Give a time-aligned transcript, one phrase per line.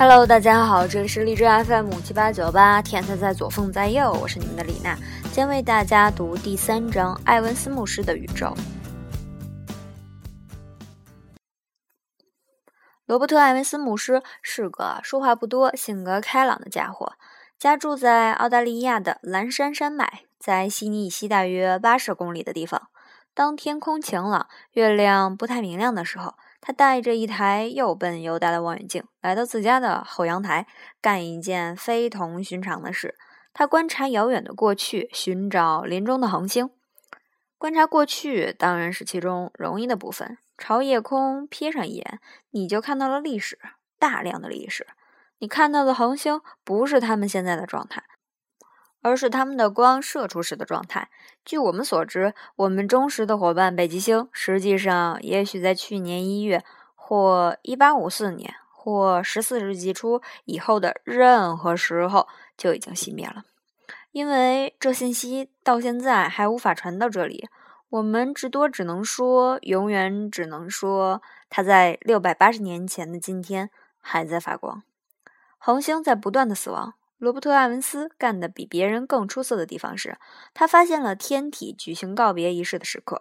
[0.00, 4.96] Hello，大家好，这里是荔枝 FM 七八九八，天才在左，凤在右，我是你们的李娜，
[5.32, 8.54] 将为大家读第三章艾文斯牧师的宇宙。
[13.06, 17.14] 罗伯特·艾文斯牧师是个说话不多、性格开朗的家伙，
[17.58, 22.82] 家住在澳大利亚的蓝山山脉，在悉尼以西大约八十公里的地方。
[23.34, 30.66] 当天空晴朗、月亮不太明亮的时候，他带着一台又笨又大的望远镜来到自家的后阳台，
[31.00, 33.14] 干一件非同寻常的事。
[33.52, 36.70] 他观察遥远的过去，寻找林中的恒星。
[37.56, 40.38] 观察过去当然是其中容易的部分。
[40.56, 43.58] 朝夜空瞥上一眼，你就看到了历史，
[43.98, 44.86] 大量的历史。
[45.38, 48.02] 你看到的恒星不是他们现在的状态，
[49.02, 51.08] 而是它们的光射出时的状态。
[51.44, 63.44] 据我们所知，我们忠实的伙伴北极星，实际上也许在去年一月，或一八五四年，或十四世纪初以后的任何时候就已经熄灭了，
[64.12, 67.48] 因为这信息到现在还无法传到这里。
[67.90, 74.82] 我们至多只能说，永远只能说，它在六百八十年前的今天还在发光。
[75.56, 76.92] 恒星在不断的死亡。
[77.18, 80.18] 罗伯特·艾文斯干得比别人更出色的地方是，
[80.54, 83.20] 他发现了天体举行告别仪式的时刻。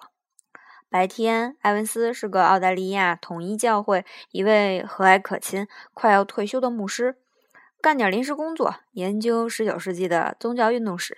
[0.87, 7.17] 白天，艾文斯是个澳大利亚统一教会一位和蔼可亲、快要退休的牧师，
[7.81, 11.17] 干点临时工作，研究十九世纪的宗教运动史。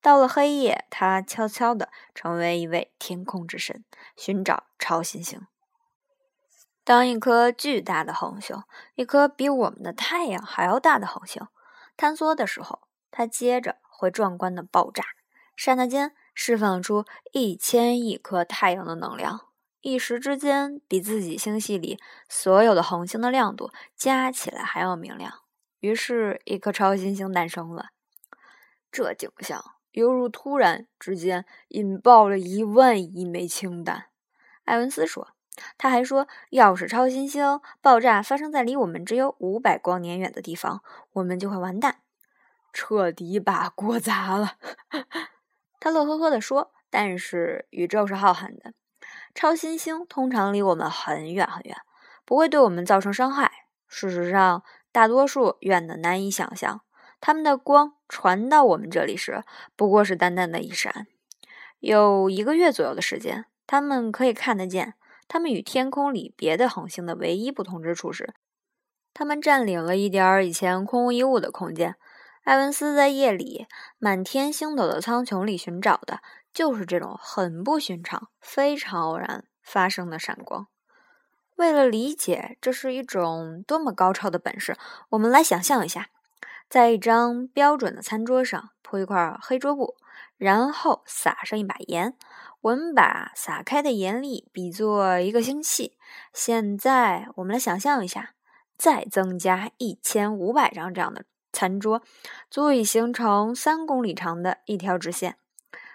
[0.00, 3.84] 到了黑夜，他悄悄地成为一位天空之神，
[4.16, 5.46] 寻找超新星。
[6.84, 8.62] 当一颗巨大的恒星，
[8.94, 11.42] 一颗比我们的太阳还要大的恒星，
[12.00, 15.04] 坍缩的时候，它接着会壮观的爆炸，
[15.54, 19.48] 刹那间释放出一千亿颗太阳的能量，
[19.82, 25.42] 一时之间比自己星系里所有的恒星的亮度加起来还要明亮。
[25.80, 27.90] 于是，一颗超新星诞生了。
[28.90, 29.62] 这景象。
[29.92, 34.06] 犹如突然之间引爆了一万亿枚氢弹，
[34.64, 35.34] 艾文斯说。
[35.78, 40.82] 他还说，要是超新星爆炸发生在离我们只有五百光年远的地方，
[41.14, 42.00] 我们就会完蛋，
[42.72, 44.54] 彻底把锅砸了。
[45.80, 46.72] 他乐呵呵地说。
[46.92, 48.74] 但是宇宙是浩瀚的，
[49.32, 51.76] 超新星通常离我们很远很远，
[52.24, 53.48] 不会对我们造成伤害。
[53.86, 56.80] 事实上，大多数远的难以想象。
[57.20, 59.44] 他们的光传到我们这里时，
[59.76, 61.06] 不过是淡淡的一闪。
[61.78, 64.94] 有一个月左右的时间，他们可以看得见。
[65.32, 68.34] 他们与天空里别的恒星的唯一不同之处是，
[69.14, 71.94] 他们占领了一点儿以前空无一物的空间。
[72.46, 73.68] 埃文斯在夜里
[73.98, 76.18] 满天星斗的苍穹里寻找的，
[76.52, 80.66] 就是这种很不寻常、非常偶然发生的闪光。
[81.54, 84.76] 为了理解这是一种多么高超的本事，
[85.10, 86.08] 我们来想象一下。
[86.68, 89.94] 在一张标准的餐桌上铺一块黑桌布，
[90.36, 92.16] 然后撒上一把盐。
[92.62, 95.96] 我们把撒开的盐粒比作一个星系。
[96.34, 98.34] 现在我们来想象一下，
[98.76, 102.02] 再增加一千五百张这样的餐桌，
[102.50, 105.36] 足以形成三公里长的一条直线。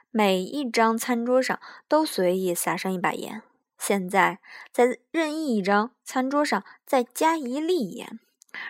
[0.09, 3.43] 每一张餐桌上都随意撒上一把盐。
[3.77, 4.39] 现在
[4.71, 8.19] 在任意一张餐桌上再加一粒盐。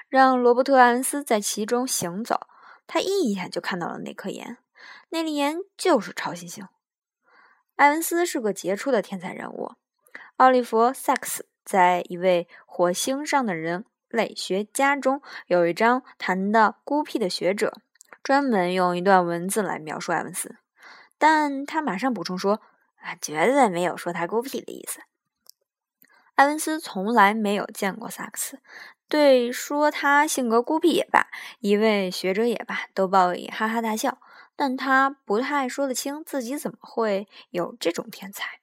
[0.10, 2.48] 让罗伯特·安斯在其中行走，
[2.88, 4.58] 他一眼就看到了那颗盐，
[5.10, 6.68] 那粒盐就是超新星。
[7.76, 9.74] 艾文斯是个杰出的天才人物。
[10.38, 17.74] 奥利弗·萨克斯在一位火星上的人类学家中有一章谈到孤僻的学者，
[18.24, 20.56] 专门用一段文字来描述艾文斯，
[21.18, 22.62] 但他马上补充说
[23.04, 25.02] ：“啊，绝对没有说他孤僻的意思。”
[26.36, 28.60] 艾文斯从来没有见过萨克斯。
[29.08, 31.28] 对，说他性格孤僻也罢，
[31.60, 34.18] 一位学者也罢，都报以哈哈大笑。
[34.56, 38.60] 但他不太说得清自己怎么会有这种天才。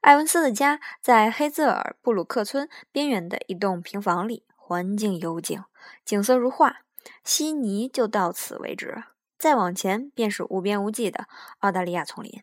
[0.00, 5.64] 艾文斯的家在黑泽尔布鲁克村边缘的一栋平房里，环境幽静，
[6.04, 6.78] 景色如画。
[7.24, 9.04] 悉尼就到此为止，
[9.38, 11.26] 再往前便是无边无际的
[11.60, 12.42] 澳大利亚丛林。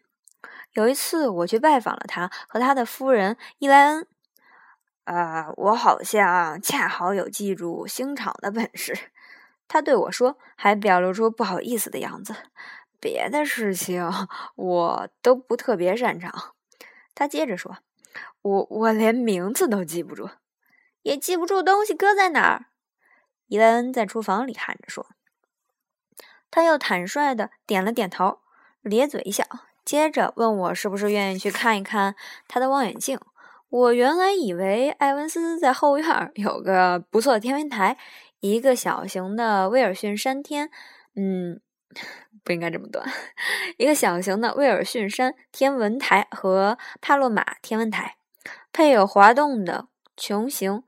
[0.73, 4.07] 有一次，我去拜访了他和他的夫人伊莱恩。
[5.03, 9.11] 啊，我好像恰好有记住星场的本事，
[9.73, 12.35] 他对我说，还表露出不好意思的样子。
[12.99, 14.07] 别的事情
[14.55, 16.53] 我都不特别擅长。
[17.15, 17.79] 他接着说
[18.43, 20.29] ：“我我连名字都记不住，
[21.01, 22.67] 也记不住东西搁在哪儿。”
[23.49, 25.07] 伊莱恩在厨房里喊着说。
[26.51, 28.41] 他又坦率的点了点头，
[28.83, 29.43] 咧嘴一笑，
[29.83, 32.15] 接着问我是不是愿意去看一看
[32.47, 33.19] 他的望远镜。
[33.69, 37.97] 我原来以为艾文斯在后院有个不错的天文台，
[38.43, 40.69] 一个小型的威尔逊山天，
[41.15, 41.61] 嗯，
[42.43, 43.07] 不应该这么断，
[43.79, 48.17] 一个小型的威尔逊山天文台和帕洛马天文台，
[48.73, 49.87] 配有滑动的
[50.17, 50.83] 穹形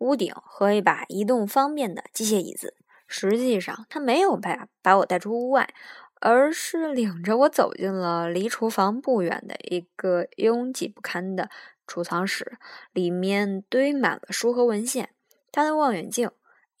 [0.00, 2.74] 屋顶和一把移动方便的机械椅子。
[3.06, 5.72] 实际上，他没有把把我带出屋外，
[6.20, 11.48] 而是领着我走进了离厨房不远的一个拥挤不堪的
[11.86, 12.58] 储藏室，
[12.92, 15.10] 里面堆满了书和文献。
[15.52, 16.28] 他的望远镜。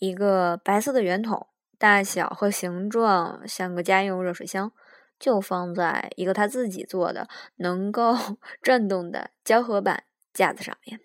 [0.00, 1.46] 一个白色的圆筒，
[1.78, 4.72] 大小和形状像个家用热水箱，
[5.18, 8.16] 就放在一个他自己做的能够
[8.60, 10.02] 转动的胶合板
[10.32, 11.00] 架子上面。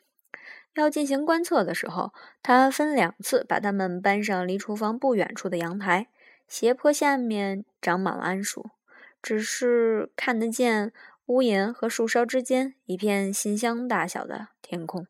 [0.74, 6.07] 要进行观测的时候，他分两次把它们搬上离厨房不远处的阳台。
[6.47, 8.69] 斜坡下面长满了桉树，
[9.21, 10.94] 只是看得见
[11.25, 15.07] 屋檐和树梢之间一片信箱大小的天空。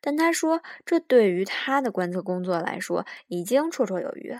[0.00, 4.38] 但他说，这对于他的观测工作来说已经绰绰有余。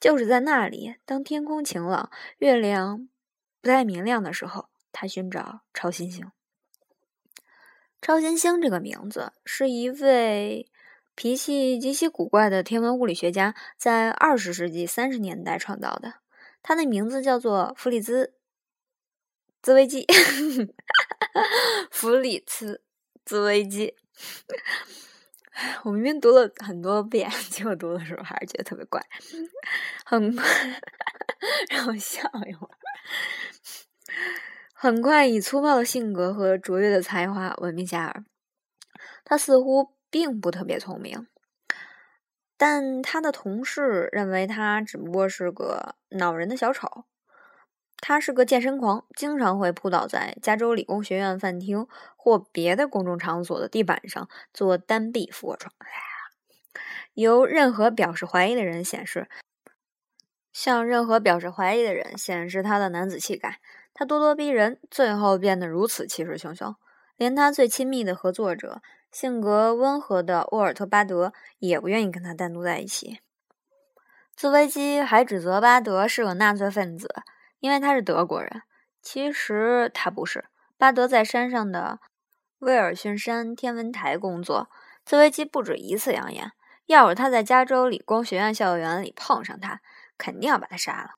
[0.00, 3.08] 就是在那里，当天空晴朗、月亮
[3.62, 6.30] 不太明亮的时候，他寻找超新星。
[8.02, 10.70] 超新星这个名字是一位
[11.14, 16.16] 脾气极其古怪的天文物理学家在二十世纪三十年代创造的。
[16.62, 18.26] 他的名字叫做弗里兹·
[19.62, 20.06] 兹维基，
[21.90, 22.74] 弗里茨·
[23.24, 23.96] 兹维基。
[25.84, 29.00] 我明明读了很多遍，结果读的时候还是觉得特别怪。
[30.04, 30.44] 很快，
[31.70, 32.70] 让我笑一会儿。
[34.72, 38.24] 很快，以粗暴的性格和卓越的才华闻名遐迩。
[39.24, 41.26] 他似乎并不特别聪明，
[42.56, 47.04] 但他的同事认为他只不过是个恼人的小丑。
[48.06, 55.72] 他是个健身狂，经常会扑倒在加州理工学院饭厅或别的公众场所的地板上做单臂俯卧撑。
[57.14, 59.26] 由任何表示怀疑的人显示，
[60.52, 63.58] 向任何表示怀疑的人显示他的男子气概。
[63.94, 66.74] 他咄咄逼人，最后变得如此气势汹汹，
[67.16, 73.20] 连他最亲密的合作者、性格温和的沃尔特·巴德也不愿意跟他单独在一起。
[74.36, 77.08] 自维基还指责巴德是个纳粹分子。
[77.64, 78.60] 因为他是德国人，
[79.00, 80.44] 其实他不是。
[80.76, 81.98] 巴德在山上的
[82.58, 84.68] 威尔逊山天文台工作，
[85.02, 86.52] 兹维基不止一次扬言，
[86.84, 89.80] 要是他在加州理工学院校园里碰上他，
[90.18, 91.12] 肯定要把他杀了。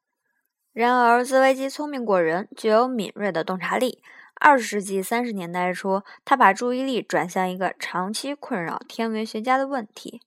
[0.72, 4.04] 然而，兹维基聪明过人，具有敏锐的洞察力。
[4.37, 10.22] 二十世纪三十年代初，他把注意力转向一个长期困扰天文学家的问题：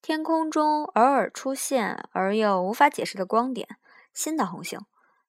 [0.00, 3.66] 天空中偶尔出现而又无法解释的光点——
[4.14, 4.78] 新的恒星。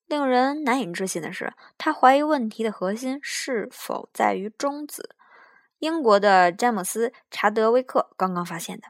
[0.08, 5.16] 令人难以置信的是，他怀疑问题的核心是否在于中子。
[5.80, 8.88] 英国的詹姆斯·查德威克刚刚发现的，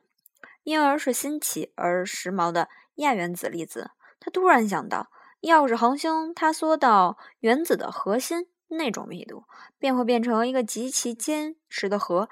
[0.63, 3.91] 因而是新奇而时髦的亚原子粒子。
[4.19, 5.09] 他突然想到，
[5.41, 9.45] 要是恒星坍缩到原子的核心那种密度，
[9.79, 12.29] 便会变成一个极其坚实的核。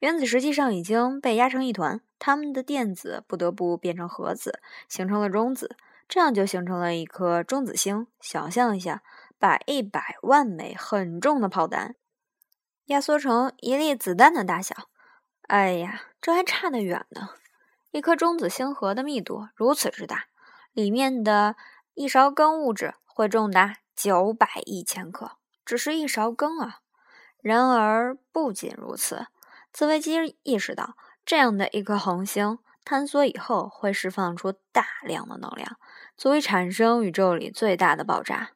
[0.00, 5.76] 原子实际上已经被压成一团，它们的电子不得不变成核子，形成了中子。
[6.12, 8.06] 这样就形成了一颗中子星。
[8.20, 9.02] 想象一下，
[9.38, 11.96] 把一百万枚很重的炮弹
[12.84, 14.90] 压缩成一粒子弹的大小。
[15.48, 17.30] 哎呀，这还差得远呢！
[17.92, 20.26] 一颗中子星核的密度如此之大，
[20.72, 21.56] 里面的
[21.94, 26.80] 一勺羹物质会重达九百亿千克，只是一勺羹啊！
[27.40, 29.28] 然而，不仅如此，
[29.72, 30.94] 茨维基意识到，
[31.24, 32.58] 这样的一颗恒星。
[32.84, 35.78] 坍缩以后会释放出大量的能量，
[36.22, 38.52] 足以产生宇宙里最大的爆炸。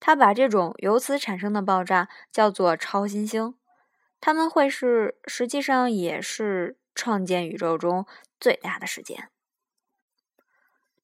[0.00, 3.54] 他把这种由此产生的爆炸叫做超新星。
[4.22, 8.06] 它们会是，实际上也是创建宇宙中
[8.40, 9.28] 最大的事件。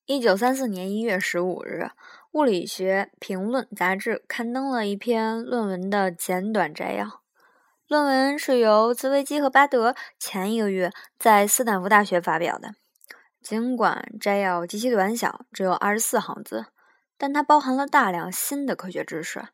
[0.07, 1.83] 一九三四年一月十五日，
[2.33, 7.21] 《物理学评论》杂志刊登了一篇论文的简短摘要。
[7.87, 12.73] 论文是由兹威基和巴德前一个月在斯坦福大学发表的。
[13.43, 16.67] 尽管摘要极其短小，只有二十四行字，
[17.17, 19.49] 但它包含了大量新的科学知识。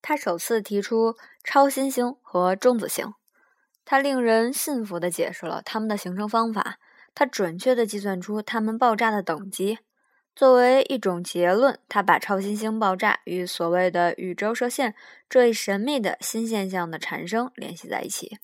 [0.00, 3.14] 他首次提出超新星和中子星，
[3.84, 6.78] 他令人信服地解释了它们的形成方法，
[7.14, 9.78] 他准确地计算出它们爆炸的等级。
[10.34, 14.94] 作为一种结论，他把超新星爆炸与所谓的宇宙射线
[15.28, 18.38] 这一神秘的新现象的产生联系在一起。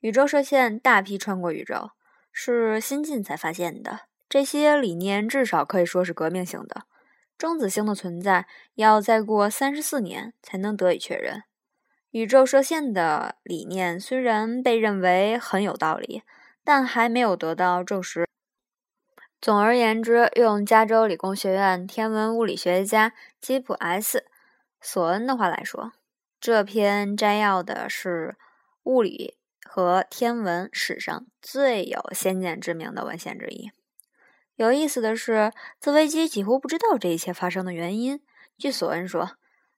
[0.00, 1.90] 宇宙射线大批穿过宇宙，
[2.32, 4.00] 是新近才发现的。
[4.28, 6.82] 这些理念至少可以说是革命性的。
[7.36, 11.42] 中子星的存在要再过三十四年才能得以确认。
[12.10, 16.22] 宇宙射线的理念虽然被认为很有道理，
[16.62, 18.28] 但还没有得到证实。
[19.40, 24.22] 总而言之，用加州理工学院天文物理学家吉普 ·S·
[24.80, 25.92] 索恩的话来说，
[26.38, 28.36] 这篇摘要的是
[28.82, 29.38] 物理
[29.72, 33.70] 和天文史上最有先见之明的文献之一。
[34.56, 38.20] 有意思的是，泽维基几乎不知道这一切发生的原因。
[38.58, 39.36] 据索恩说，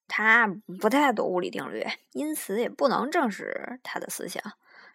[0.08, 0.48] 他
[0.80, 4.42] 不太懂物理定律，因此也不能证实他的思想。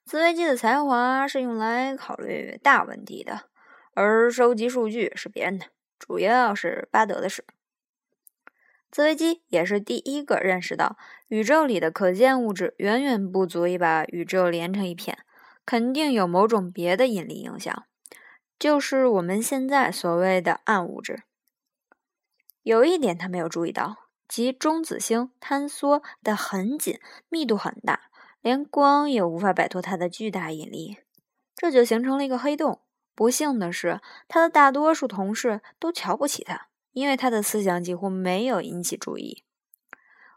[0.03, 3.51] 泽维基的才华是用来考虑大问题的。
[3.93, 5.67] 而收集数据是别人的，
[5.99, 7.45] 主要是巴德的事。
[8.89, 15.19] 泽维基也是第一个认识到宇宙里的可见物质远远不足以把宇宙连成一片，
[15.65, 17.85] 肯定有某种别的引力影响，
[18.57, 21.23] 就是我们现在所谓的暗物质。
[22.63, 28.09] 有一点他没有注意到，即中子星坍缩的很紧，密度很大，
[28.41, 30.97] 连光也无法摆脱它的巨大引力，
[31.55, 32.81] 这就形成了一个黑洞。
[33.13, 36.67] 不幸的是，他的大多数同事都瞧不起他，
[36.97, 39.43] 因为他的思想几乎没有引起注意。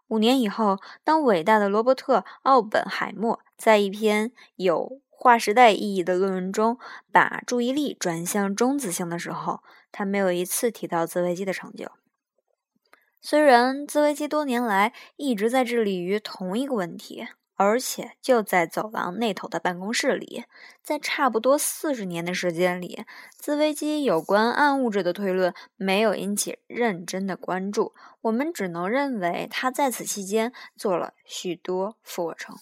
[0.09, 6.79] 五年以后，当伟大的罗伯特·奥本海默在一篇有划时代意义的论文中
[7.11, 11.91] 把注意力转向中子星的时候，他没有一次提到自维基的成就。
[13.23, 17.27] 虽然自维基多年来一直在致力于同一个问题。
[17.63, 20.45] 而且就在走廊那头的办公室里，
[20.83, 23.05] 在差不多四十年的时间里，
[23.37, 27.93] 自维基有关暗物质的推论没有引起认真的关注。
[28.23, 32.57] 我们只能认为他在此期间做了许多俯卧撑。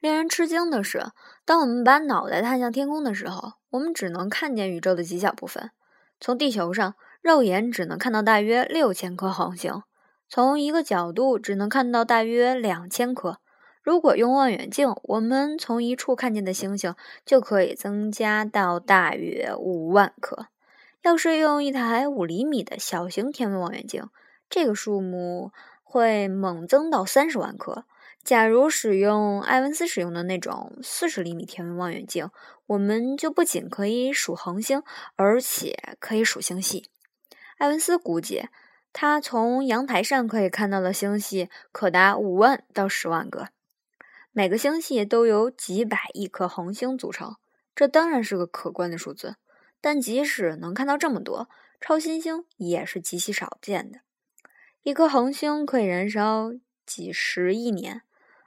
[0.00, 1.08] 令人吃惊的是，
[1.44, 5.72] 当我们把脑袋探向天空的时候，我们只能看见宇宙的极小部分。
[6.18, 9.82] 从地球上，肉眼只能看到大约六千颗恒星。
[10.30, 13.38] 从一个角度只能看到大约两千颗。
[13.82, 16.94] 如果用望远镜，我们从一处看见的星星
[17.24, 20.48] 就可以增加到大约五万颗。
[21.00, 24.10] 要是用一台五厘米的小型天文望远镜，
[24.50, 27.84] 这个数目会猛增到三十万颗。
[28.22, 32.28] 假如使用埃文斯使用的那种四十厘米天文望远镜，
[32.66, 34.82] 我们就不仅可以数恒星，
[35.16, 36.90] 而且可以数星系。
[37.56, 38.48] 埃文斯估计。
[39.00, 43.50] 他从阳台上可以看到的星系可达五万到十万个，
[44.32, 47.36] 每个星系都由几百亿颗恒星组成，
[47.76, 49.36] 这当然是个可观的数字。
[49.80, 51.48] 但即使能看到这么多
[51.80, 54.00] 超新星，也是极其少见的。
[54.82, 56.50] 一颗恒星可以燃烧
[56.84, 58.02] 几十亿年，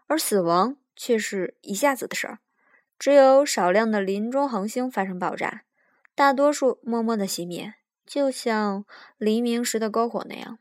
[0.07, 2.39] 而死亡却是一下子的事儿。
[2.99, 5.63] 只有少量的林中恒星发生爆炸，
[6.13, 7.75] 大多数默默的熄灭。
[8.05, 8.85] 就像
[9.17, 10.59] 黎明时的篝火那样，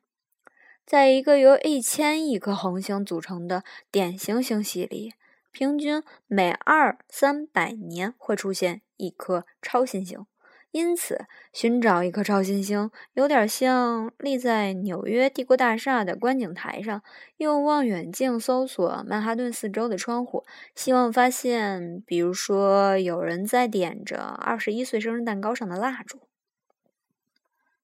[0.87, 5.15] 在一个由一千亿颗恒星组成的典型星系里，
[5.51, 10.27] 平均每二三百年会出现一颗超新星。
[10.73, 17.03] 因此，寻找一颗超新星有点像立在纽约帝国大厦的观景台上，
[17.39, 20.45] 用望远镜搜索曼哈顿四周的窗户，
[20.77, 26.21] 希望发现，比如说有人在点着二十一岁生日蛋糕上的蜡烛。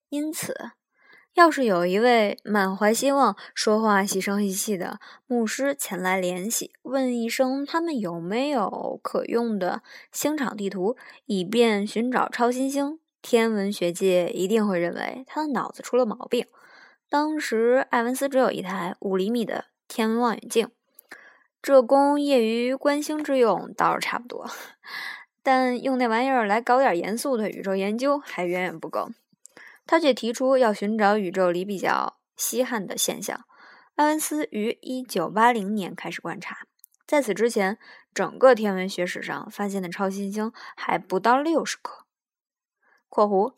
[0.08, 0.54] 因此，
[1.34, 9.82] 要是有一位满怀希望、说话细声细气的牧师前来联系，问一声他们有没有可用的
[10.12, 10.96] 星场地图，
[11.26, 16.46] 以便寻找超新星，天文学界一定会认为他的脑子出了毛病。
[17.08, 20.70] 当时，艾文斯只有一台五厘米的天文望远镜，
[21.60, 24.48] 这供业余观星之用倒是差不多，
[25.42, 29.10] 但用那玩意儿来搞点严肃的宇宙研究还远远不够。
[29.86, 33.44] 他却提出要寻找宇宙里比较稀罕的现象。
[33.94, 36.66] 埃文斯于1980年开始观察，
[37.06, 37.78] 在此之前，
[38.12, 42.04] 整个天文学史上发现的超新星还不到60颗。
[43.08, 43.54] （括弧）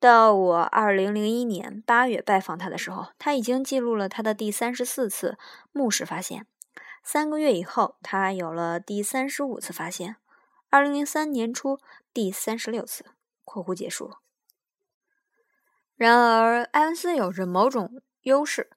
[0.00, 5.38] 到我2001年8月拜访他的时候，他已经记录了他的第三十四次
[5.70, 6.46] 目视发现。
[7.04, 10.16] 三个月以后，他有了第三十五次发现。
[10.70, 11.78] 2003年初，
[12.12, 13.04] 第三十六次。
[13.44, 14.16] （括弧结束）
[15.96, 18.70] 然而，埃文斯有着某种优势。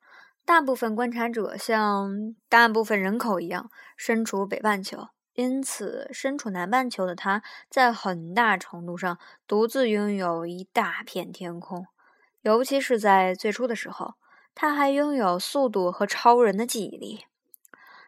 [0.45, 11.88] 大部分观察者像大部分人口一样身处北半球，因此身处南半球的他在很大程度上独自拥有一大片天空。
[12.43, 14.13] 尤其是在最初的时候，
[14.55, 17.25] 他还拥有速度和超人的记忆力。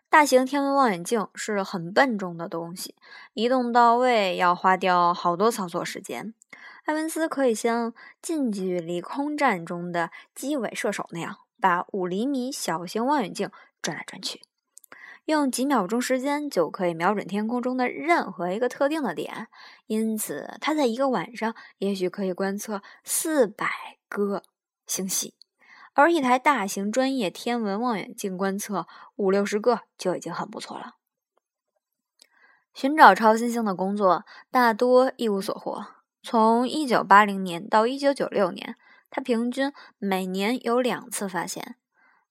[0.10, 2.96] 大型天文望远镜是很笨重的东西，
[3.34, 6.34] 移动到位要花掉好多操作时间。
[6.90, 14.42] 埃文斯可以像近距离空战中的机尾射手那样，把五厘米小型望远镜转来转去。
[15.26, 19.50] 用几秒钟时间就可以瞄准天空中的任何一个特定的点，
[19.86, 23.68] 因此他在一个晚上也许可以观测四百
[24.08, 24.42] 个
[24.88, 25.36] 星系，
[25.94, 30.96] 而一台大型专业天文望远镜观测五六十个就已经很不错了。
[32.74, 35.99] 寻找超新星的工作大多一无所获。
[36.22, 38.76] 从1980年到1996年，
[39.10, 41.78] 他平均每年有两次发现，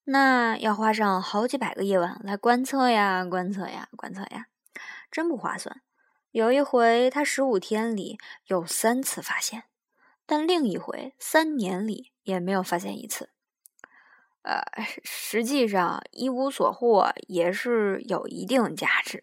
[0.04, 4.48] 那要花上好几百个夜晚来观测呀，观测呀，观测呀，
[5.10, 5.80] 真不划算。
[6.30, 9.64] 有一回，他十五天里有三次发现，
[10.26, 13.30] 但另一回三年里也没有发现一次。
[14.42, 14.62] 呃，
[15.02, 19.22] 实际上一无所获也是有一定价值。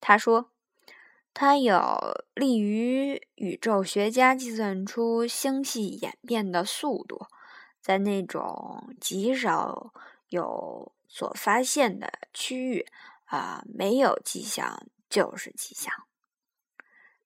[0.00, 0.53] 他说。
[1.34, 7.26] 它有利于宇宙学家计算出星系演变的速度，
[7.80, 9.92] 在那种极少
[10.28, 12.86] 有所发现的区域，
[13.24, 15.92] 啊，没有迹象就是迹象。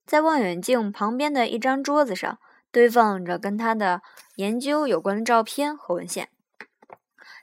[0.07, 2.39] 在望远镜旁边的一张桌子上，
[2.73, 4.03] 堆放着跟他的
[4.37, 6.31] 研究有关的照片和文献。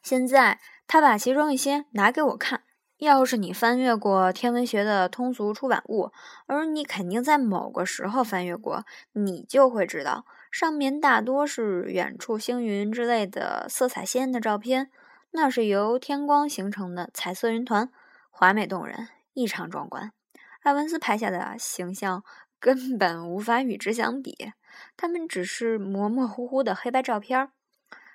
[0.02, 2.65] 现在，他把其中一些拿给我看。
[2.98, 6.12] 要是你翻阅过天文学的通俗出版物，
[6.46, 14.90] 而你肯定在某个时候翻阅过，你就会知道，上面大多是远处星云之类的色彩鲜艳的照片，
[15.32, 17.92] 那是由天光形成的彩色云团，
[18.32, 20.14] 华美动人，异常壮观。
[20.62, 22.24] 艾文斯拍下的形象
[22.62, 24.54] 根本无法与之相比，
[24.96, 27.50] 他们只是模模糊糊的黑白照片，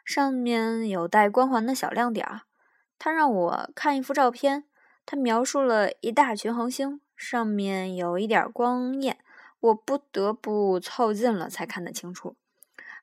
[0.06, 2.26] 上面有带光环的小亮点。
[2.98, 4.64] 他让我看一幅照片。
[5.10, 9.18] 他描述了一大群恒星，上面有一点光焰，
[9.58, 12.36] 我不得不凑近了才看得清楚。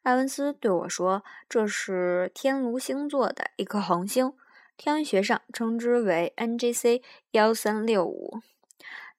[0.04, 4.32] 艾文斯对我说：“这是天炉星座的一颗恒星，
[4.78, 8.40] 天文学上称之为 NGC 幺三六五。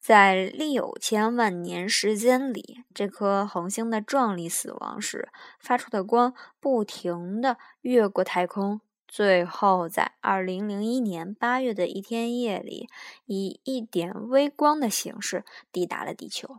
[0.01, 5.29] 在六千万年时间里，这颗恒星的壮丽死亡时
[5.61, 12.89] 发出的光不停地越过太空。”最后，在二零零一年八月的一天夜里，
[13.25, 16.59] 以一点微光的形式抵达了地球。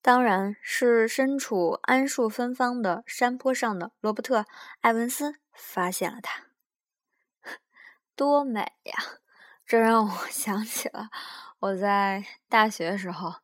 [0.00, 4.40] 当然是身处桉树芬芳的山坡上的罗伯特·
[4.82, 6.44] 埃文斯发现了它。
[8.14, 8.94] 多美呀！
[9.66, 11.08] 这让我 想起了
[11.58, 13.34] 我在大学时候，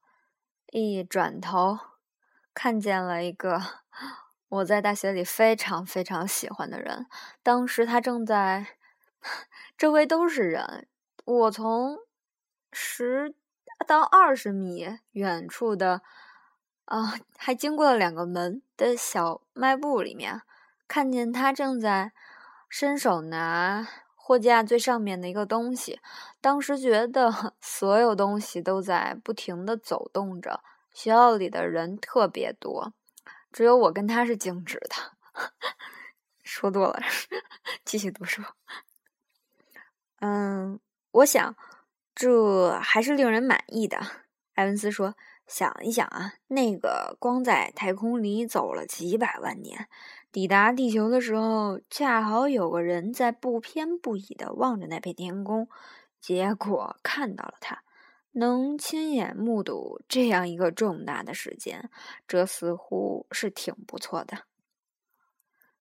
[0.70, 1.78] 一转头
[2.54, 3.60] 看见了一个。
[4.48, 7.06] 我在大学里非常非常喜欢的人，
[7.42, 8.66] 当时他正在
[9.76, 10.88] 周围都是人。
[11.24, 11.98] 我从
[12.72, 13.34] 十
[13.86, 16.00] 到二十米远处的
[16.86, 20.40] 啊，还经过了两个门的小卖部里面，
[20.88, 22.12] 看见他正在
[22.70, 26.00] 伸手拿货架最上面的一个东西。
[26.40, 32.94] 当时觉得 所有东西都在不停的走动着，学校里的人特别多。
[33.52, 35.16] 只有我跟他是静止的，
[36.44, 37.00] 说多了，
[37.84, 38.42] 继续读书。
[40.20, 40.78] 嗯，
[41.12, 41.56] 我想
[42.14, 43.98] 这还是令人满意的。
[44.54, 45.14] 埃文斯说
[45.46, 49.88] ：“想一想啊，那个光在太空里走了几百万年，
[50.32, 55.68] 抵达地球的时候，恰好有个人在不偏不倚的望着那片天空，
[56.20, 57.82] 结果看到了他。”
[58.38, 61.90] 能亲眼目睹这样一个重大的事件，
[62.26, 64.44] 这似乎是挺不错的。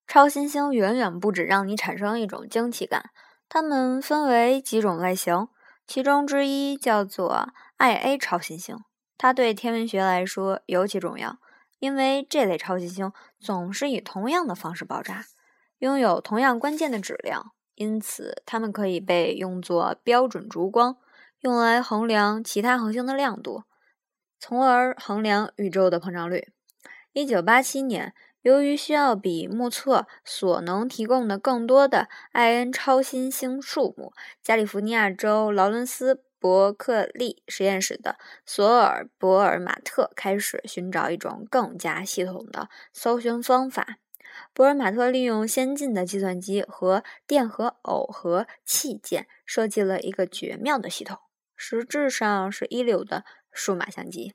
[0.08, 3.12] 超新星远远不止让你产生一种惊奇感，
[3.48, 5.50] 它们分为几种类型，
[5.86, 8.78] 其中之一叫做 Ia 超新星，
[9.18, 11.38] 它对天文学来说尤其重要，
[11.80, 15.26] 因为这类超新星总是以同样的方式爆炸，
[15.78, 20.98] 拥有同样关键的质量，因此它们可以被用作标准烛光。
[21.42, 23.64] 用来衡量其他恒星的亮度，
[24.40, 26.48] 从而衡量宇宙的膨胀率。
[27.14, 43.98] 一九八七年，由于需要比目测所能提供的更多的艾恩超新星数目，加利福尼亚州劳伦斯伯克利实验室的索尔·博尔马特开始寻找一种更加系统的搜寻方法。
[44.54, 51.18] 博尔马特利用先进的计算机和电荷耦合器件设计了一个绝妙的系统。
[51.58, 54.34] 实质上是一流的数码相机，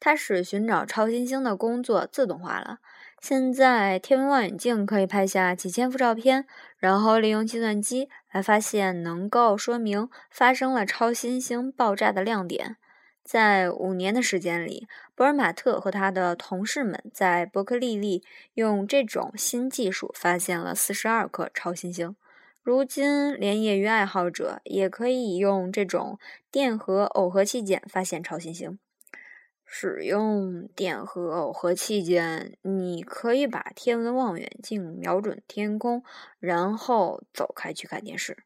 [0.00, 2.78] 它使寻找超新星的工作自动化了。
[3.20, 6.46] 现在，天文望远镜可以拍下几千幅照片，
[6.78, 12.78] 然后利用计算机来发现能够说明发生了超新星爆炸的亮点。
[13.22, 18.24] 在五年的时间里，博尔马特和他的同事们在伯克利利
[18.54, 22.16] 用这种新技术发现了四十二颗超新星。
[22.62, 26.18] 如今，连业余爱好者也可以用这种
[26.50, 28.78] 电荷耦合器件发现超新星。
[29.64, 36.04] 使用电荷耦合器件，你可以把天文望远镜瞄准天空，
[36.38, 38.44] 然后走开去看电视。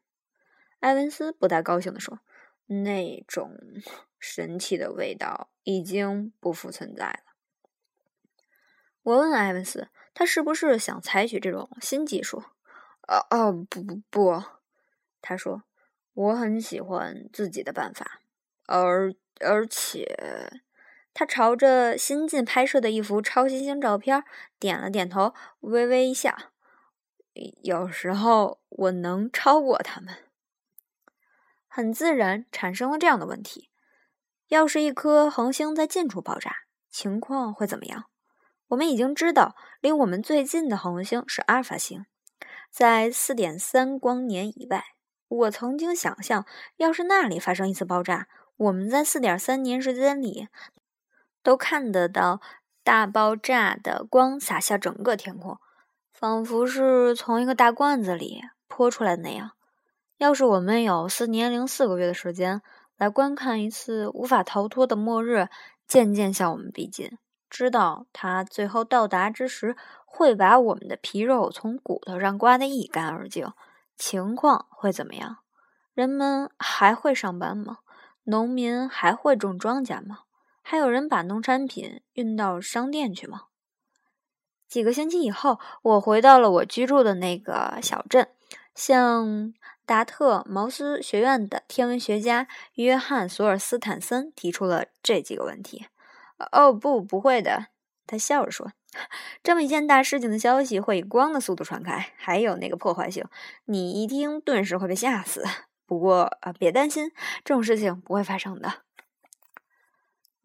[0.79, 2.19] 埃文斯不大高兴地说
[2.67, 3.57] ：“那种
[4.17, 7.19] 神奇的味道已经不复存在了。”
[9.03, 12.43] 我问埃文斯：“他是不是想采取这种新技术
[13.07, 14.43] ？”“哦哦，不不不。”
[15.21, 15.63] 他说
[16.13, 18.21] ：“我很喜欢自己的办法，
[18.67, 20.61] 而而且。”
[21.17, 24.21] 他朝着新近拍摄的一幅超新星照片
[24.59, 26.35] 点了点头，微微一笑。
[27.63, 30.13] 有时候我能超过他们。
[31.69, 33.69] 很自然产生了这样的问题：
[34.49, 36.53] 要是一颗恒星在近处爆炸，
[36.89, 38.05] 情况会怎么样？
[38.67, 42.05] 我们已经知道，离我们最近的恒星是阿尔法星，
[42.75, 44.83] 在四点三光年以外。
[45.29, 50.49] 我曾经想象，要是那里发生一次爆炸，我们在四点三年时间里。
[51.41, 52.41] 都看得到
[52.83, 55.57] 大爆炸的光洒下整个天空，
[56.11, 59.51] 仿佛是从一个大罐子里泼出来的那样。
[60.17, 62.61] 要是我们有四年零四个月的时间
[62.97, 65.47] 来观看一次无法逃脱的末日
[65.87, 67.17] 渐渐向我们逼近，
[67.49, 69.77] 知道它最后到达之时
[70.15, 73.51] 会把我们的皮肉从骨头上刮得一干二净，
[73.97, 75.39] 情况会怎么样？
[75.93, 77.79] 人们还会上班吗？
[78.23, 80.19] 农民还会种庄稼吗？
[80.61, 83.43] 还有人把农产品运到商店去吗？
[84.69, 88.29] 几个星期以后，我回到了我居住的那个小镇，
[88.73, 89.53] 向
[89.85, 95.87] 达特茅斯学院的天文学家约翰·索尔斯坦森提出了这几个问题。
[96.53, 97.67] 哦，不，不会的，
[98.07, 98.71] 他笑着说
[99.43, 103.25] ：“这么一件大事情的消息会以光的速度传开，还有那个破坏性，
[103.65, 105.43] 你一听顿时会被吓死。
[105.85, 107.11] 不过啊，别担心，
[107.43, 108.83] 这种事情不会发生的。”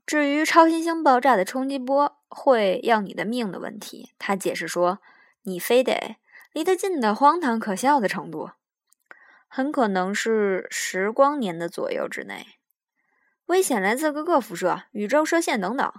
[0.04, 4.98] 至于超新星爆炸的冲击波会要你的命的问题，他解释说
[5.44, 6.16] ：“你非得
[6.52, 8.50] 离得近的荒唐可笑的程度，
[9.46, 12.58] 很可能是十光年的左右之内。
[13.46, 15.92] 危险来自各个辐射、宇宙射线等等。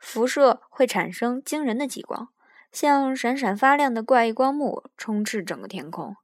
[0.00, 2.30] 辐射会产生惊人的极光，
[2.72, 6.16] 像闪闪发亮的怪异光幕充斥整个天空。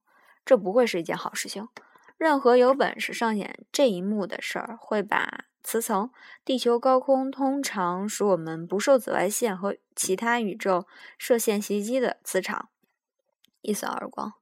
[0.45, 1.69] 这不会是一件好事情。
[2.17, 6.13] 任何有本事上演这一幕的事儿，会把。”磁层，
[6.45, 10.87] 地球高空通常使我们不受紫外线和其他宇宙
[11.19, 12.69] 射线袭击的磁场
[13.63, 14.35] 一扫而光。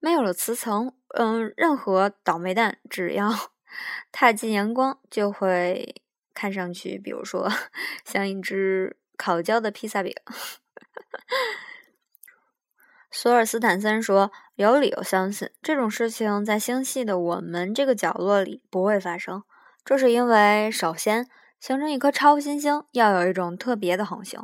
[0.00, 3.30] 没有了磁层，嗯，任何倒霉蛋只要
[4.10, 6.00] 踏进阳光，就会
[6.38, 7.50] 看上去，比如说
[8.04, 10.14] 像一只烤焦的披萨饼。
[13.10, 19.42] 索尔斯坦森说：“有理由相信这种事情在星系的我们这个角落里不会发生。”
[19.84, 24.40] 这是因为，首先，形成一颗超新星要有一种特别的恒星，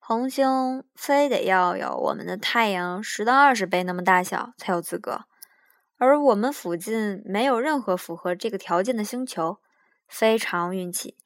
[0.00, 5.26] 恒星非得要有我们的太阳十到二十倍那么大小才有资格，
[5.98, 9.58] 而我们附近没有任何符合这个条件的星球，
[10.08, 11.16] 非常运气。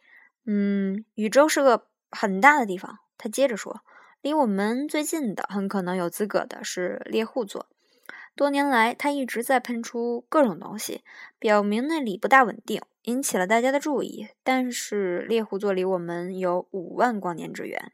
[0.53, 2.99] 嗯，宇宙是个很大的地方。
[3.17, 3.83] 他接着说，
[4.21, 7.69] 离我们最近的很可能有资格的是猎户座。
[8.35, 11.05] 多年来，它一直在喷出各种东西，
[11.39, 14.27] 表明那里不大稳定，引起了大家的注意。
[14.43, 17.93] 但是猎户座离我们有五万光年之远，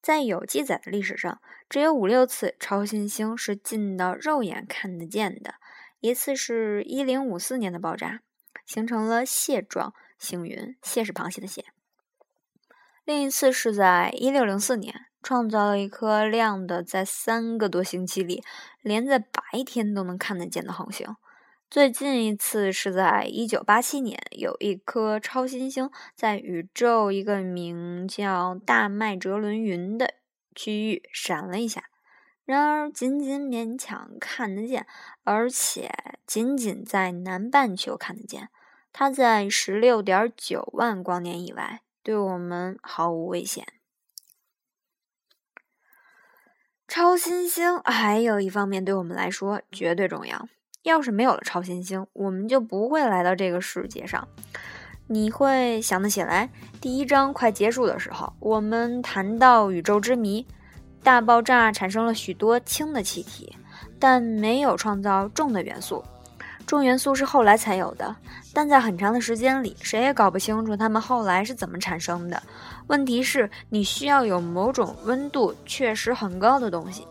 [0.00, 5.56] 在有记载的历史上，只有五六次超新星是近到肉眼看得见的。
[6.00, 8.22] 一次是一零五四年的爆炸，
[8.64, 11.64] 形成了蟹状星云，蟹是螃蟹的蟹。
[13.04, 15.06] 另一次是在一六零四年。
[15.22, 18.42] 创造了一颗亮的，在三个多星期里，
[18.80, 21.14] 连在白天都能看得见的恒星。
[21.68, 30.14] 最近一次是在一九八七年，有一颗超新星在宇宙一个名叫大麦哲伦云的
[30.54, 31.84] 区域闪了一下，
[32.46, 34.86] 然而仅仅勉强看得见，
[35.22, 35.92] 而且
[36.26, 38.48] 仅仅在南半球看得见。
[38.92, 43.66] 它在十六点九万光年以外，对我们毫无危险。
[46.88, 50.48] 超新星还有一方面对我们来说绝对重要。
[50.82, 54.26] 要是没有了超新星，我们就不会来到这个世界上。
[55.06, 56.50] 你会想得起来，
[56.80, 60.46] 第一章快结束的时候，我们谈到宇宙之谜，
[61.02, 63.56] 大爆炸产生了许多轻的气体，
[63.98, 66.02] 但没有创造重的元素。
[66.66, 68.14] 重元素是后来才有的，
[68.54, 72.40] 但在很长的时间里，谁也搞不清楚它们后来是怎么产生的。
[72.86, 77.04] 问题是，你需要有某种温度确实很高的东西，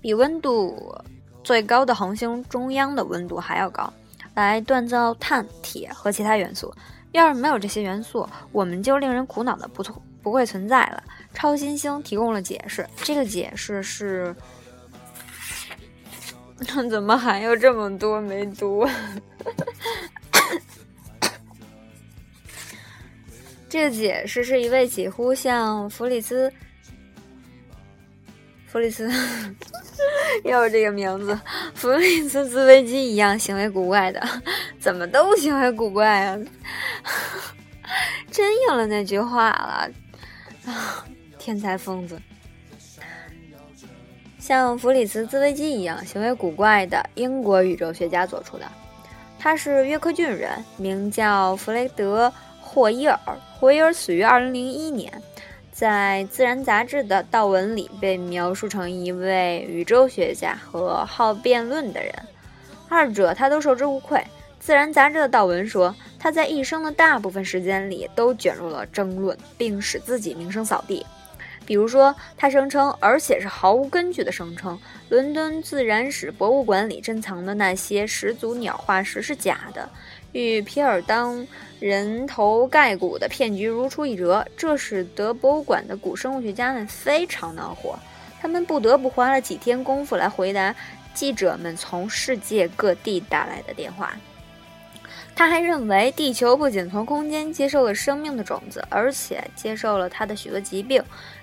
[0.00, 0.96] 比温度
[1.42, 3.92] 最高的恒星中央的温度还要高，
[4.34, 6.72] 来锻造碳、铁和其他元素。
[7.12, 9.82] 要是没有这些元素，我们就令人苦恼的不
[10.22, 11.02] 不会存在了。
[11.34, 14.32] 超新星提供了解释，这个解释是。
[16.90, 18.86] 怎么还有这么多没读？
[23.68, 26.52] 这个解释是一位几乎像弗里斯、
[28.66, 29.10] 弗里斯，
[30.44, 31.38] 又是这个名字，
[31.74, 34.26] 弗里斯自维基一样行为古怪的，
[34.80, 36.38] 怎么都行为古怪啊？
[38.32, 39.90] 真应了那句话了
[40.66, 41.04] 啊！
[41.38, 42.20] 天才疯子。
[44.48, 48.64] 像弗里茨兹维基一样行为古怪的英国宇宙学家做出的。
[49.38, 53.18] 他是约克郡人，名叫弗雷德·霍伊尔。
[53.60, 55.12] 霍伊尔死于2001年，
[55.70, 62.14] 在《自然》杂志的悼文里被描述成一位宇宙学家和好辩论的人，
[62.88, 64.18] 二者他都受之无愧。
[64.58, 71.04] 《自然》杂志的悼文说，他在一生的大部分时间里都卷入了争论，并使自己名声扫地。
[71.68, 79.86] 比如说，他声称，而且是毫无根据的声称，伦敦自然史博物馆里珍藏的那些始祖鸟化石是假的，
[80.32, 81.46] 与皮尔当
[81.78, 84.42] 人头盖骨的骗局如出一辙。
[84.56, 87.98] 这使得博物馆的古生物学家们非常恼火，
[88.40, 90.74] 他们不得不花了几天功夫来回答
[91.12, 94.16] 记者们从世界各地打来的电话。
[95.36, 101.00] 他还认为，地球不仅从空间接受了生命的种子，而且接受了它的许多疾病。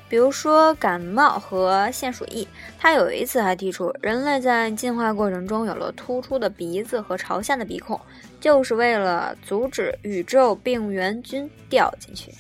[0.08, 8.00] 比如说感冒和腺鼠疫，他有一次还提出，人类在进化过程中有了突出的鼻子和朝下的鼻孔，
[8.40, 12.34] 就是为了阻止宇宙病原菌掉进去。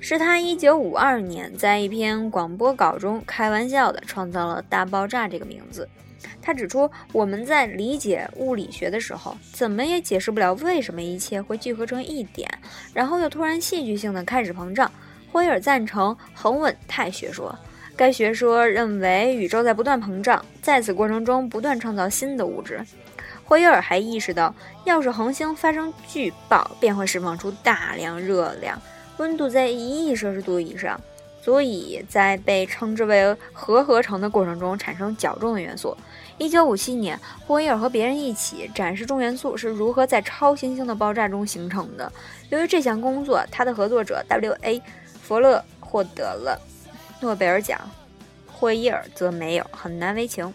[0.00, 5.88] 是他1952年在一篇广播稿中开玩笑地创造了“大爆炸”这个名字。
[6.40, 12.48] 他指出，我们在理解物理学的时候，怎么也解释不了为什么一切会聚合成一点，
[12.94, 14.90] 然后又突然戏剧性地开始膨胀。
[15.36, 17.54] 霍伊尔赞成恒稳态学说，
[17.94, 22.80] 该学说认为宇宙在不断膨胀，在此过程中不断创造新的物质。
[23.44, 28.80] 霍伊尔还意识到，要是恒星发生巨爆，便会释放出大量热量，
[29.18, 30.98] 温度在一亿摄氏度以上，
[31.42, 35.94] 足以在被称之为核合成的过程中产生较重的元素。
[36.38, 42.10] 一九五七年，霍伊尔和别人一起展示重元素是如何在超新星的爆炸中形成的。
[42.48, 44.80] 由于这项工作，他的合作者 W.A.
[45.26, 46.56] 弗勒获得了
[47.20, 47.80] 诺贝尔奖，
[48.46, 50.54] 霍伊尔则没有，很难为情。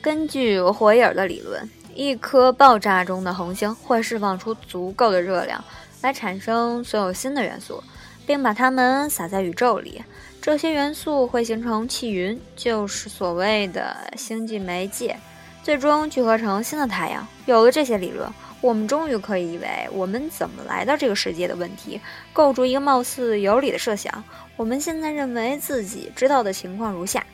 [0.00, 5.64] 根据霍伊尔的理论，一颗爆炸中的恒星会释放出足够的热量
[6.00, 7.82] 来产生所有新的元素，
[8.24, 10.00] 并把它们撒在宇宙里。
[10.40, 15.18] 这些元素会形成气云，就是所谓的星际媒介，
[15.64, 17.26] 最终聚合成新的太阳。
[17.46, 18.32] 有了这些理论。
[18.60, 22.00] 我们终于可以为我们怎么来到这个世界的问题
[22.32, 24.24] 构筑一个貌似有理的设想。
[24.56, 27.26] 我们现在认为自己知道的情况如下：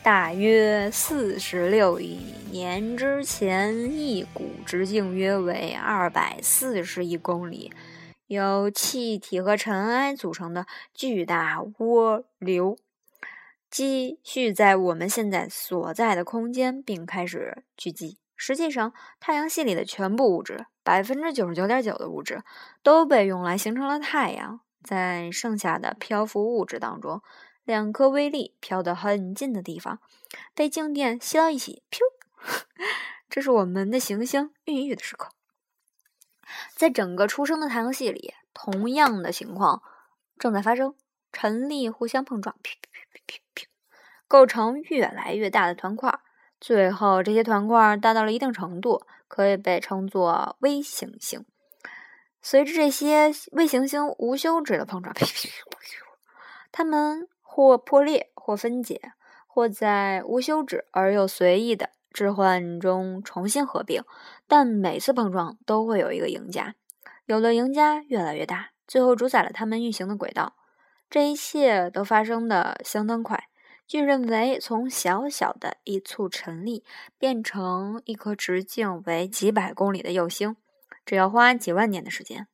[0.00, 2.20] 大约四十六亿
[2.52, 7.72] 年之前，一股直径约为二百四十亿公里、
[8.28, 12.78] 由气体和尘埃组成的巨大涡流，
[13.70, 18.18] 积蓄在我们现在所在的空间，并开始聚集。
[18.36, 22.42] 实际上，太阳系里的全部物质，百分之九十九点九的物质，
[22.82, 24.60] 都被用来形成了太阳。
[24.82, 27.20] 在剩下的漂浮物质当中，
[27.64, 29.98] 两颗微粒飘得很近的地方，
[30.54, 31.98] 被静电吸到一起，噗！
[33.28, 35.30] 这是我们的行星孕育的时刻。
[36.74, 39.82] 在整个出生的太阳系里，同样的情况
[40.38, 40.94] 正在发生：
[41.32, 43.07] 尘粒互相碰撞，噗噗噗，
[44.28, 46.20] 构成越来越大的团块。
[46.60, 51.44] 最后，这些团块大到了一定程度，可以被称作微行星。
[52.40, 55.14] 随着这些微行星无休止的碰撞，
[56.70, 59.12] 它们或破裂，或分解，
[59.46, 64.02] 或在无休止而又随意的置换中重新合并。
[64.46, 66.74] 但每次碰撞都会有一个赢家，
[67.26, 70.54] 有的赢家越来越大，最后主宰了它们运行的轨道。
[71.10, 73.47] 这一切都发生的相当快。
[73.88, 76.84] 据认为，从小小的一簇尘粒
[77.16, 80.56] 变成一颗直径为几百公里的幼星，
[81.06, 82.46] 只要花几万年的时间。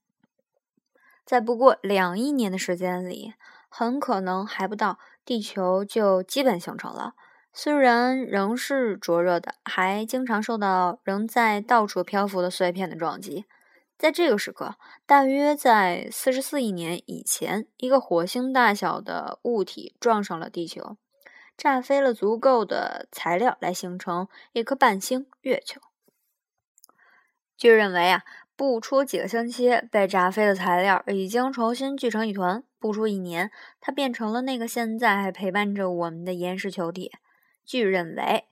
[1.24, 3.34] 在不过两亿年的时间里，
[3.68, 7.14] 很可能还不到，地球就基本形成了。
[7.52, 13.44] 虽然仍是灼热的，还经常受到仍在到处漂浮的碎片的撞击。
[13.98, 20.96] 在这个时刻，大约在四十四亿年以前，一个火星大小的物体撞上了地球。
[21.56, 25.80] 炸飞了足够的材料来形成一颗半星月球。
[27.56, 28.24] 据认为啊，
[28.56, 37.12] 不出几个星期，被炸飞的材料已经重新聚成一团；不出一年，它变成了那个现在还陪伴着我们的岩石球体。
[37.64, 38.44] 据认为，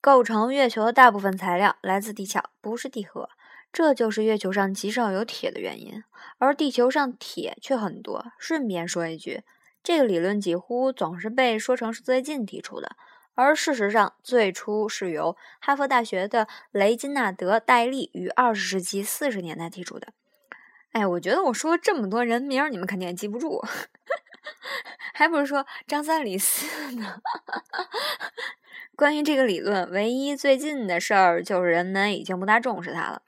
[0.00, 3.28] 构成月球的大部分材料来自地壳，不是地核。
[3.72, 6.04] 这就是月球上极少有铁的原因，
[6.38, 8.26] 而地球上铁却很多。
[8.38, 9.42] 顺便说一句，
[9.84, 12.96] 这个理论几乎总是被说成是最近提出的，
[13.34, 20.14] 而事实上，最初是由哈佛大学的雷金纳德·戴利于二十世纪四十年代提出的。
[20.92, 23.62] 哎，我觉得我说这么多人名，你们肯定也记不住，
[25.12, 27.20] 还不如说张三李四呢。
[28.96, 33.20] 关于这个理论，唯一最近的事儿就是人们已经不大重视它了。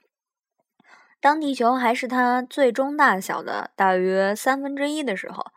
[1.19, 5.51] 当地球还是它最终大小的大约三分之一的时候，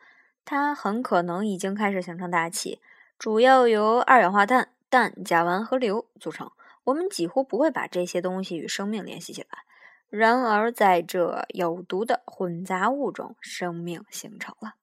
[0.44, 2.80] 它很可能已经开始形成大气，
[3.18, 6.50] 主要由二氧化碳、氮、甲烷和硫组成。
[6.84, 9.64] 我们几乎不会把这些东西与生命联系起来。
[10.08, 14.74] 然而，在这有毒的混杂物中，生命形成了。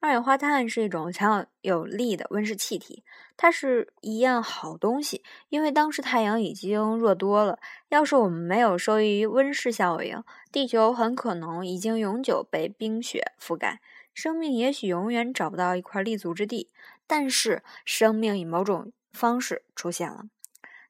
[0.00, 3.04] 二氧化碳是一种强有力的温室气体，
[3.36, 7.58] 它是一样好东西，因为当时太阳已经热多了。
[7.88, 13.80] 要是我们没有受益于温室效应，地球很可能已经永久被冰雪覆盖，
[14.16, 16.70] 生命也许永远找不到一块立足之地。
[17.06, 20.24] 但是，生命以某种方式出现了，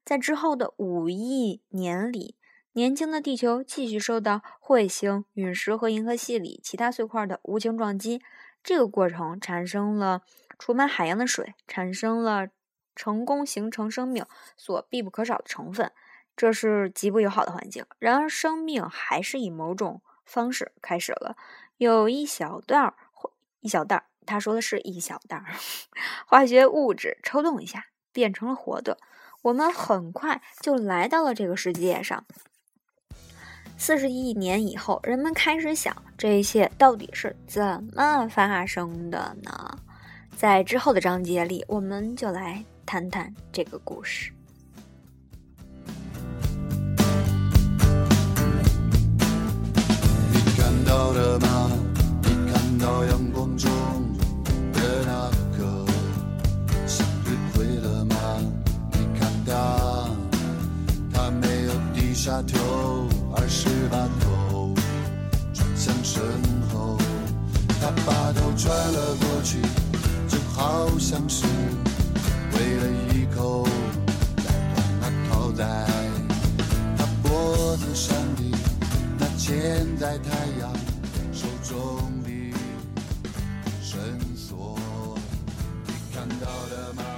[0.05, 2.35] 在之后的五亿年里，
[2.71, 8.21] 年轻的地球继续受到彗星、陨石和银河系里其他碎块的无情撞击。
[8.63, 10.21] 这个过程产生了
[10.57, 12.47] 储满海洋的水，产生了
[12.95, 15.91] 成功形成生命所必不可少的成分，
[16.37, 17.85] 这是极不友好的环境。
[17.99, 21.35] 然而，生命还是以某种方式开始了。
[21.77, 22.95] 有一小段儿，
[23.61, 25.45] 一小袋儿，他说的是一小袋儿
[26.27, 28.97] 化学物质抽动一下，变成了活的。
[29.43, 32.25] 我们很快就来到了这个世界上。
[33.77, 39.77] 四十亿年以后，人们开始想，这一切到底是怎么发生的呢？
[40.35, 44.31] 在之后的章节里，我们就来谈谈这个故事。
[50.31, 51.56] 你看到了吗？
[52.87, 53.69] 到阳光中
[54.71, 55.85] 的那个
[56.87, 58.15] 向日葵了吗？
[58.93, 60.09] 你看它，
[61.13, 63.09] 它没有低下头。
[63.35, 64.73] 而是把头
[65.53, 66.23] 转向身
[66.71, 66.97] 后，
[67.79, 69.59] 他把头转了过去，
[70.29, 71.45] 就好像是
[72.53, 73.67] 为了一口
[74.37, 75.85] 咬断那套在
[76.97, 78.57] 他脖子上的
[79.19, 80.73] 那嵌在太阳
[81.33, 82.16] 手中。
[86.27, 87.16] 看到了吗？